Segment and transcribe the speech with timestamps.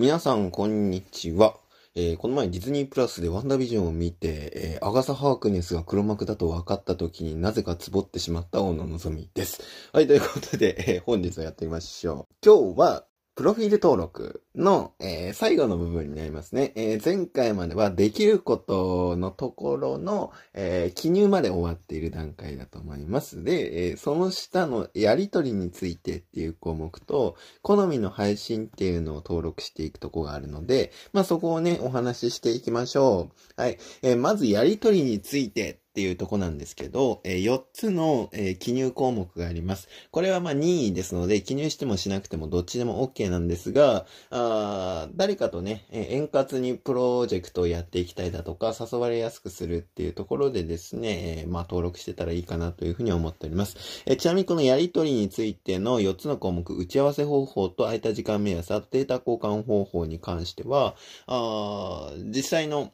[0.00, 1.56] 皆さん、こんにちは。
[1.94, 9.60] えーこの前ディズニープラスでワンダービジョンを見て、えーアガサ・ハークネスが黒幕だと分かった時になぜかツボってしまった王の望みです。
[9.92, 12.34] はい、ということで、えー本日はやってみましょう。
[12.42, 13.04] 今日は、
[13.40, 16.74] プロフィール登録の、えー最後の部分になりますね。
[16.76, 23.42] えー前回まではできることのところの、えー記入まで終わっている段階だと思います。
[23.42, 33.62] で、えその下のやりとりについてっていう項目と、好みの配信っていうのを登録していくとこがあるので、まあそこをね、お話ししていきましょう。
[33.62, 33.78] はい。
[34.02, 39.88] えまずやりとりについてっていうとこなんですけど、え4つの、えー記入項目があります。
[40.12, 54.04] これはまあ任意ですので、記入してもしなくてもどっちでも OK なんですが、あ誰かとね、えー円滑にプロジェクトをやっていきたいだとか、誘われやすくするっていうところでですね、えまあ登録してたらいいかなというふうに思っております。
[54.06, 60.94] えちなみにこのやりとりについての4つの項目、打ち合わせ方法と空いた時間目安、あとデータ交換方法に関しては、
[61.26, 62.92] あ実際の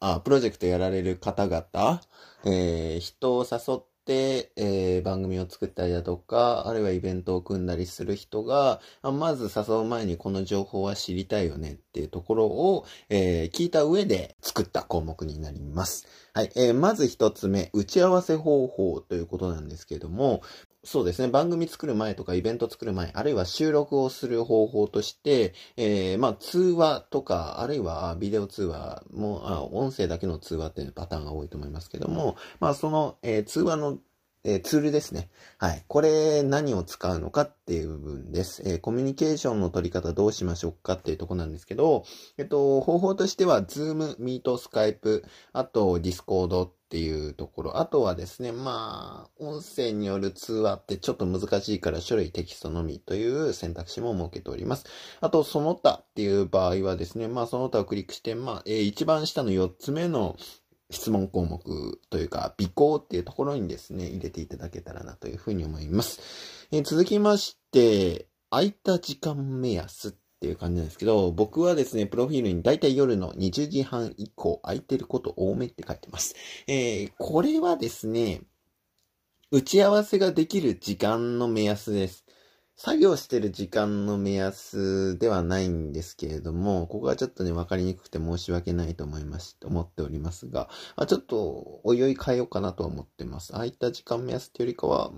[0.00, 2.00] あプロジェクトやられる方々、
[2.44, 16.06] えー人を誘って、えー番組を作ったりだとか、あるいはイベントを組んだりする人が、まず誘う前にこの情報は知りたいよねっていうところを、えー聞いた上で作った項目になります。
[16.32, 16.52] はい。
[16.54, 20.42] えーまず一つ目、打ち合わせ方法ということなんですけども、
[20.84, 21.28] そうですね。
[21.28, 33.98] 番組作る前とかイベント作る前、あるいは収録をする方法として、えーまあ、通話とか、あるいはビデオ通話も、あ音声だけの通話っていうパターンが多いと思いますけども、まあ、その、えー通話の、
[34.44, 35.30] えーツールですね。
[35.58, 35.84] はい。
[35.88, 38.62] これ何を使うのかっていう部分です。
[38.64, 42.04] えーコミュニケーションの取り方どうしましょうかっていうところなんですけど、
[42.38, 54.86] えっと、方法としては、Zoom、Meet、Skype、あと Discord っていうところ、あとはですね、まあ、音声による通話ってちょっと難しいから書類テキストのみという選択肢も設けております。
[55.20, 60.38] あと、その他っていう場合はですね、まあ、その他をクリックして、まあ、えー一番下の4つ目の
[60.90, 66.20] 質問項目というか、尾行っていうところにですね、入れていただけたらなというふうに思います。
[66.72, 76.36] えー続きまして、空いた時間目安っていう感じなんですけど、僕はですね、プロフィールにだいたい夜の20時半以降空いてること多めって書いてます。
[76.68, 78.42] えーこれはですね、
[79.50, 82.24] 打ち合わせができる時間の目安です。
[82.76, 93.52] 作業してる時間の目安ではないんですけれども、ここはちょっとね、わかりにくくて申し訳ないと思います、思っておりますが、あちょっと、おいおい変えようかなとは思ってます。
[93.54, 95.10] 空いた時間目安っていうよりかは、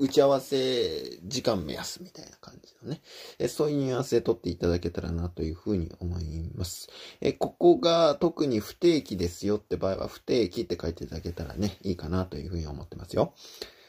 [0.00, 3.02] 打ち合わせ時間目安みたいな感じのね、
[3.38, 6.88] えそういうニュアンスで取っていただけたらなというふうに思います。
[7.20, 13.34] えここが特に不定期ですよって場合は、不定期って書いていただけたらね、いいかなというふうに思ってますよ。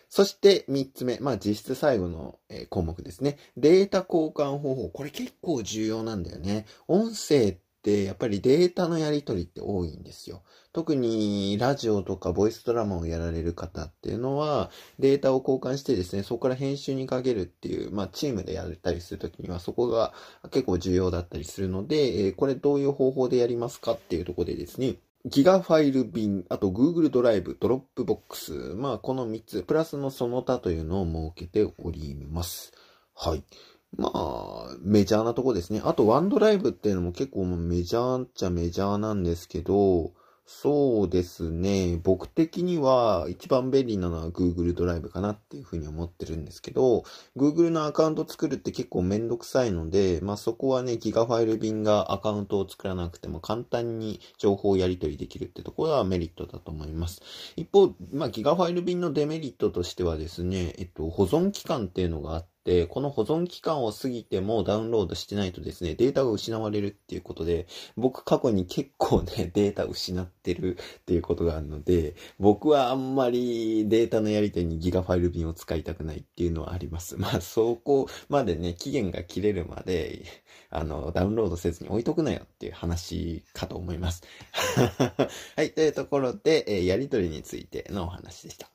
[0.09, 2.39] そして3つ目、まあ実質最後の、
[2.69, 3.37] 項目ですね。
[3.55, 4.89] データ交換方法。
[4.89, 6.65] これ結構重要なんだよね。
[6.89, 10.43] 音声ってやっぱりデータのやり取りって多いんですよ。
[10.73, 14.69] 特にラジオとかボイスドラマをやられる方っていうのは
[14.99, 20.13] データを交換してですね、そこから編集にかけるっていう、まあチームでやったりするときにはそこが
[20.51, 32.71] 結構重要だったりするので、えーこれどういう方法でやりますかっていうところでですね、ギガファイル便、あと Google ドライブ、ドロップボックス、まあこの3つ、プラスのその他というのを設けております。
[33.13, 33.43] はい。
[33.97, 35.81] まあ、メジャーなとこですね。
[35.83, 40.13] あと、ワンドライブっていうのも結構メジャーっちゃメジャーなんですけど、
[40.53, 41.97] そうですね。
[42.03, 47.03] 僕的には一番便利なのは Google ドライブかなっていうふうに思ってるんですけど、
[47.37, 57.21] Google のアカウント作るって結構めんどくさいので、まあそこはね、ギガファイル便がアカウントを作らなくても簡単に情報をやり取りできるってところはメリットだと思います。
[57.55, 67.65] 一方、まあギガファイル便のデメリットとしてはですね、えっと、保存期間っていうのがあって、でこの保存期間を過ぎてもダウンロードしてないとですね、データが失われるっていうことで、
[67.97, 77.17] 僕過去に結構ね、 データ失ってるっていうことがあるので、僕はあんまりデータのやり取りにギガファイル便を使いたくないっていうのはあります。
[77.19, 80.23] まあそこまでね、期限が切れるまで、
[80.69, 84.21] あの、ダウンロードせずに置いとくなよっていう話かと思います。
[85.55, 88.69] はい、というところで、えーやり取りについてのお話でした。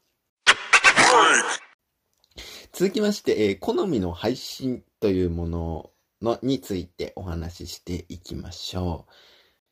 [2.78, 5.90] 続きまして、えー好みの配信というもの
[6.20, 9.12] のについてお話ししていきましょう。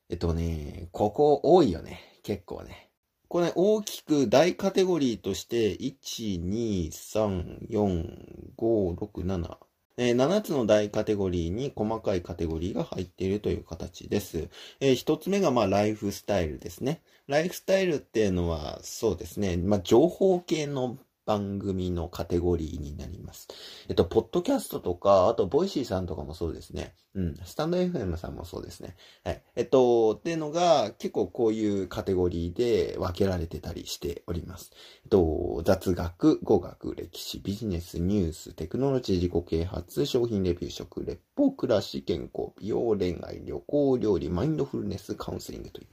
[0.09, 2.01] えっとね、ここ多いよね。
[2.23, 2.89] 結構ね。
[3.29, 9.59] これ、ね、大きく大カテゴリーとして、1、2、3、4、5、6、7。
[9.99, 14.49] えー7つの大カテゴリーに細かいカテゴリーが入っているという形です。
[14.81, 17.03] えー一つ目が、まあ、ライフスタイルですね。
[17.27, 19.59] ライフスタイルっていうのは、そうですね。
[19.59, 20.97] まあ、情報系の
[21.27, 23.49] 番組のカテゴリーになります。
[23.89, 26.95] えっと、ポッドキャストとか、あと、ボイシーさんとかもそうですね。
[27.15, 27.37] うん。
[27.45, 28.97] スタンド FM さんもそうですね。
[29.23, 29.43] はい。
[29.55, 34.73] えっと、っていうのが、結構こういうカテゴリーで分けられてたりしております。
[35.05, 45.87] えっと、雑学、語学、歴史、ビジネス、ニュース、テクノロジー、自己啓発、商品レビュー、食レポ、暮らし、健康、美容、恋愛、旅行、料理、マインドフルネス、カウンセリングという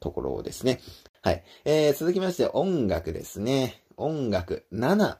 [0.00, 0.80] ところですね。
[1.20, 1.44] はい。
[1.64, 3.81] えー、続きまして、音楽ですね。
[3.96, 5.18] 音楽7、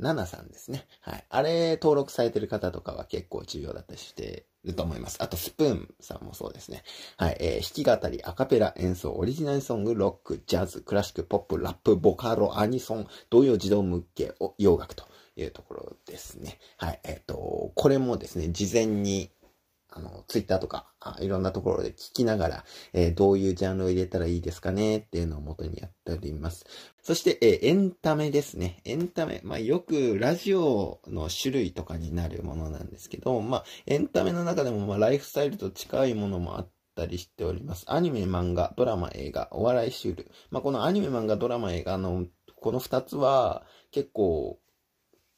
[0.00, 0.86] 7さんですね。
[1.00, 1.24] はい。
[1.28, 5.22] あれ、登録されてる方とかは結構重要だったりしてると思います。
[5.22, 6.82] あと、スプーンさんもそうですね。
[7.16, 7.36] はい。
[7.40, 15.04] えー、弾き語り、アカペラ、演奏、オリジナルソング、ロック、ジャズ、クラシック、ポップ、ラップ、ボカロ、アニソン、同様自動向け、洋楽と
[15.36, 16.58] いうところですね。
[16.76, 17.00] はい。
[17.04, 19.30] えっ、ー、と、これもですね、事前に
[19.96, 24.98] あの、ツイッターとか、いろんなところで聞きながら、えー、どういうジャンルを入れたらいいですかね？
[24.98, 26.66] っていうのを元にやっております。
[27.02, 28.82] そして、えー、エンタメですね。
[28.84, 29.40] エンタメ。
[29.42, 37.84] まあ、よくラジオの種類とかになるものなんですけど、まあ、エンタメの中でも、まあ、ライフスタイルと近いものもあったりしております。
[37.88, 40.30] アニメ、漫画、ドラマ、映画、お笑いシュール。
[40.50, 42.26] まあ、このアニメ、漫画、ドラマ、映画の、
[42.60, 44.58] この二つは、結構、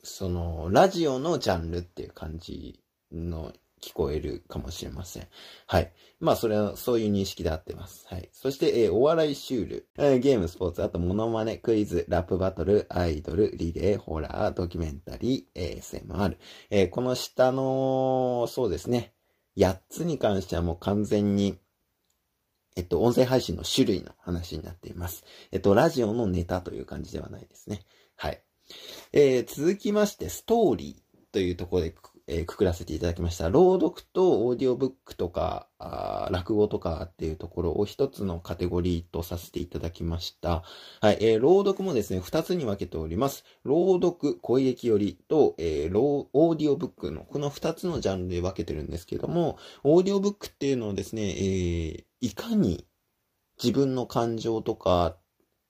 [0.03, 2.83] その、ラジオのジャンルっていう感じ
[3.13, 5.29] の聞こえるかもしれません。
[5.67, 5.93] はい。
[6.21, 8.07] まあ、それは、そういう認識で合ってます。
[8.09, 8.29] はい。
[8.33, 16.37] そして、えー、お笑いシュール、えー、ゲーム、スポーツ、あと、モノマネ、クイズ、ラップバトル、アイドル、リレー、ホラー、ドキュメンタリー、ASMR。
[16.71, 19.13] えー、この下の、そうですね。
[19.57, 21.59] 8つに関してはもう完全に、
[22.77, 25.25] えっと、音声配信の種類の話になっています。
[25.51, 27.81] えっと、ラジオのネタという感じではないですね。
[28.17, 28.41] はい。
[29.13, 31.95] えー、続きまして、ストーリーというところで
[32.31, 33.49] えー、くくらせていただきました。
[33.49, 40.63] 朗読とオーディオブックとか、あ落語とかっていうところを一つのカテゴリーとさせていただきました。
[41.01, 43.45] はい、えー、朗読もですね、二つに分けております。
[43.65, 52.87] 朗読、声劇よりと、えー、オーディオブックの、この二つのジャンルで分けてるんですけども、オーディオブックっていうのをですね、えー、いかに
[53.63, 55.17] 自分の感情とか、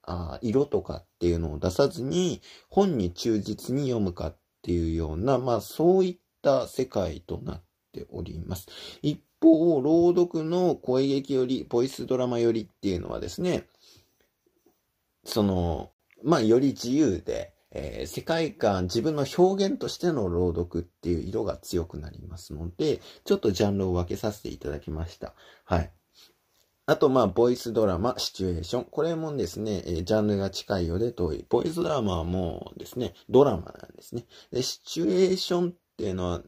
[0.02, 7.62] あ色とかっていうのを出さずに、本に忠実に読むかっていうような、まあそういったった世界となっ
[7.92, 8.68] ております。
[9.02, 13.64] 一方、朗読の声劇より、ボイスドラマよりっていうのはですね、
[15.24, 15.90] その、
[16.22, 25.34] まあ、より自由で、えー、世界観、自分の表現としての朗読っていう色が強くなりますので、ちょっとジャンルを分けさせていただきました。
[25.64, 25.92] はい。
[26.86, 28.84] あと、まあ、ボイスドラマ、シチュエーション。
[28.84, 31.44] これもですね、えー、ジャンルが近いようで遠い。
[31.46, 34.24] ボイスドラマはもうですね、ドラマなんですね。
[34.50, 36.42] で、シチュエーションっっていうのは、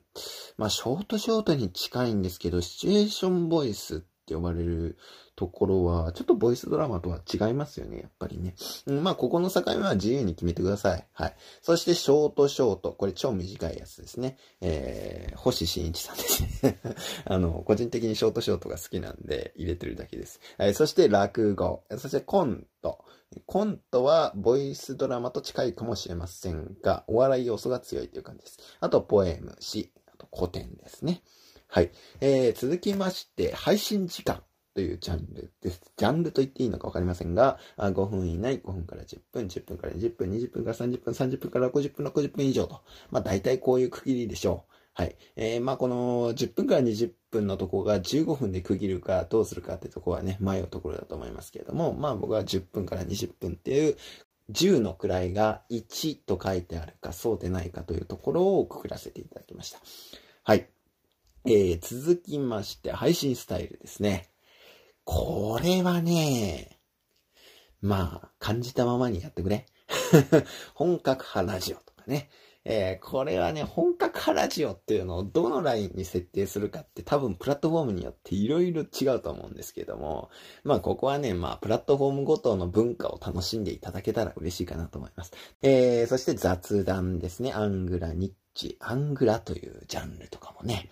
[0.59, 4.01] まあ、ショートショートに近いんですけど、シチュエーションボイスっ
[4.31, 4.97] て呼ばれる
[5.37, 8.55] ところは、ちょっとボイスドラマとは違いますよね、やっぱりね。
[8.87, 11.07] うん、まあ、ここの境目は自由に決めてください。
[11.13, 11.37] はい。
[11.63, 12.93] そして、ショートショート。
[12.93, 14.37] これ超短いやつですね。
[14.61, 16.79] えー、星新一さんですね。
[17.25, 20.41] あの、個人的にショートショートが好きなんで入れてるだけです。
[20.59, 20.75] はい。
[20.75, 21.83] そして、落語。
[21.99, 23.05] そして、コント。
[23.47, 28.59] コントはボイスドラマと近いかもしれませんが、お笑い要素が強いという感じです。
[28.81, 31.23] あと、ポエム、詩、あと古典ですね。
[31.73, 31.93] はい。
[32.21, 34.43] えー、続きまして、配信時間
[34.75, 35.81] というジャンルです。
[35.97, 42.81] ジャンルと言っていいのかわかりませんが、5分以内、5分から10分、10分から20分、20分から30分、30分から50分、60分以上と。
[43.13, 44.73] まあ、大体こういう区切りでしょう。
[44.95, 45.17] はい。
[45.37, 53.97] えー、まあ、この10分から20分のとこが15分で区切るかどうするかってとこはね、迷うところだと思いますけれども、まあ僕は10分から20分っていう
[54.51, 59.79] 10の位が1と書いてあるかそうでないかというところをくくらせていただきました。
[60.43, 60.69] はい。
[61.45, 64.29] えー、続きまして、配信スタイルですね。
[65.05, 66.79] これはね、
[67.81, 69.67] まあ、感じたままにやってくれ。
[70.75, 72.31] 本格派ラジオとかね。
[72.65, 80.29] えー、これはね、本格派ラジオっていうのをどのラインに設定するかって多分プラットフォームによって色々違うと思うんですけども、
[80.63, 85.33] まあここはね、まあプラットフォームごとの文化を楽しんでいただけたら嬉しいかなと思います。
[85.63, 87.55] えー、そして雑談ですね。
[87.55, 90.91] アングラ、ニッチ、アングラというジャンルとかもね、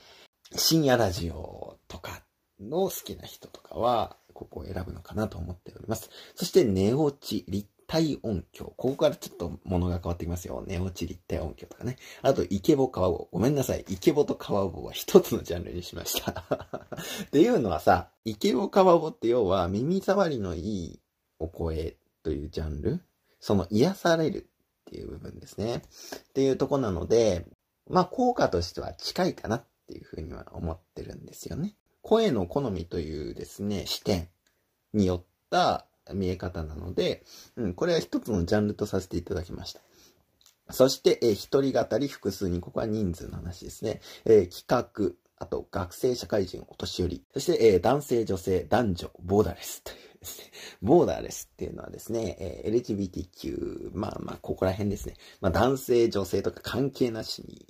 [0.55, 2.23] 深夜ラジオとか
[2.61, 6.11] の好きな人とかは、ここを選ぶのかなと思っております。
[6.35, 8.73] そして、寝落ち、立体音響。
[8.77, 10.63] ここからちょっと物が変わってきますよ。
[10.67, 11.97] 寝落ち立体音響とかね。
[12.23, 13.29] あと、イケボ川棒。
[13.33, 13.85] ごめんなさい。
[13.89, 16.31] イケボと川棒は一つのジャンルにしました。
[17.25, 21.01] っていうのはさ、イケボ川棒って要は耳障りのいい
[21.39, 23.01] お声というジャンル
[23.41, 25.77] その癒されるっていう部分ですね。
[25.77, 25.83] っ
[26.35, 27.47] ていうとこなので、
[27.89, 31.75] まあ効果としては近いかなっていうふうには思ってるんですよね。
[32.03, 34.29] 声の好みというですね、視点
[34.93, 37.25] によった見え方なので、
[37.57, 39.81] うん、これは一つのジャンルとさせていただきました。
[40.71, 44.01] そして、えー、一人語り複数人、ここは人数の話ですね。
[44.25, 50.51] えー、企画、あと学生、社会人、お年寄り、そして、えー、男性、女性、男女、ボーダーレスというですね。
[50.83, 55.15] ボーダーレスっていうのはですね、えー、LGBTQ、まあまあ、ここら辺ですね。
[55.41, 57.67] まあ男性、女性とか関係なしに、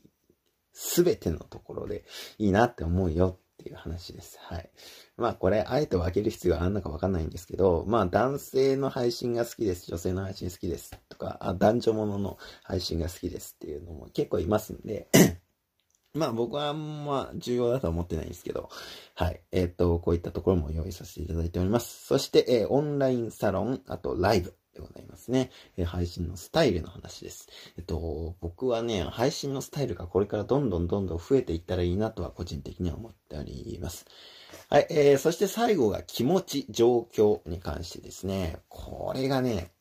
[0.81, 2.05] すべてのところで
[2.39, 4.39] いいなって思うよっていう話です。
[4.41, 4.71] はい。
[5.17, 15.09] まあこれ、あえて分ける必要があるのかわかんないんですけど、まあ男性の配信が好きです、女性の配信好きですとか、あ男女ものの配信が好きですっていうのも結構いますんで
[16.15, 18.69] まあ僕はあんま重要だとは思ってないんですけど、
[19.17, 19.41] はい。
[19.51, 22.07] えっ、ー、と、こういったところも用意させていただいております。
[22.07, 24.55] そして、えー、オンラインサロン、あとライブ。
[24.79, 25.51] でございますね。
[25.77, 27.49] えー、配信のスタイルの話です。
[27.77, 34.07] えっと、僕はね、配信のスタイルがこれからどんどんどんどん増えていったらいいなとは個人的には思っております。
[34.71, 38.59] はい、えー、そして最後が気持ち、状況に関してですね。
[38.69, 39.73] これがね、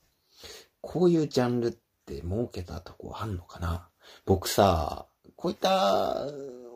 [0.82, 1.72] こういうジャンルっ
[2.06, 3.90] て設けたとこあんのかな
[4.26, 6.28] 僕さ、こういった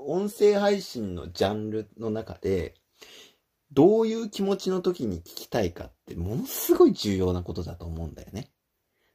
[0.06, 2.76] 音声配信のジャンルの中で、
[3.74, 8.52] どういう気持ちの時に聞きたいかってものすごい重要なことだと思うんだよね。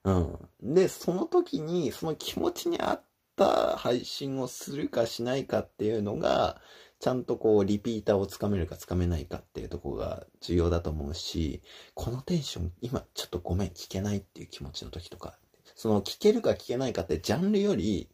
[0.05, 0.75] うん。
[0.75, 3.03] で、その時に、その気持ちに合っ
[3.35, 6.61] た配信をするかしないかっていうのが、
[7.01, 11.61] ちゃんとこう、リピーターをつかめるかつかめないかっていうとこが重要だと思うし、
[11.95, 15.39] このテンション、今ちょっとごめん、聞けないっていう気持ちの時とか、
[15.75, 18.09] その聞けるか聞けないかってジャンルより、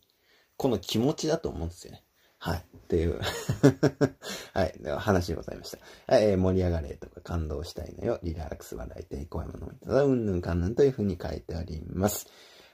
[0.57, 2.03] この気持ちだと思うんですよね。
[2.45, 2.57] はい。
[2.59, 3.21] っていう
[4.53, 4.75] はい。
[4.81, 5.79] では話でございました。
[6.13, 6.25] はい。
[6.25, 8.19] えー盛り上がれとか感動したいのよ。
[8.25, 12.27] リラックス笑いて、声も飲みただ、うんぬんかんぬんというふうに書いてあります。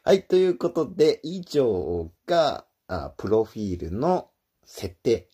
[0.05, 0.27] はい。
[0.27, 4.31] ということで、以上が、あプロフィールの
[4.65, 5.29] 設定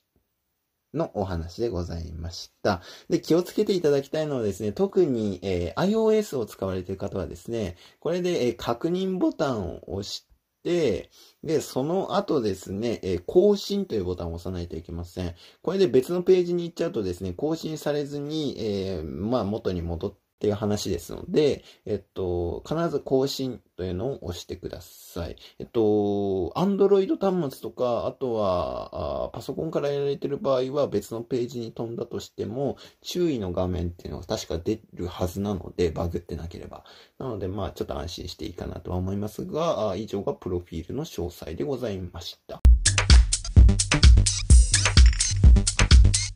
[0.92, 2.82] のお話でございました。
[3.08, 10.33] で、気をつけていただきたいのはですね、特に、えー、iOS を使われている方はですね、これで、えー、確認ボタンを押して、
[10.64, 11.10] で、
[11.60, 15.34] その後ですね、え、更新というボタンを押さないといけません。
[15.62, 25.36] これで別のページに行っちゃうとですね、更新されずに、えー、まあ元に戻ってっていう話ですので、えっと、必ず更新というのを押してください。
[25.58, 25.80] えっと、
[26.56, 36.84] Android 端末とか、あとはあ、パソコンからやられてる場合は別のページに飛んだとしても、注意の画面っていうのが確か出るはずなので、バグってなければ。
[37.18, 42.63] なので、まあ、ちょっと安心していいかなとは思いますが、以上がプロフィールの詳細でございました。